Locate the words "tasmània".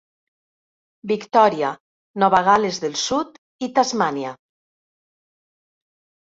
3.79-4.35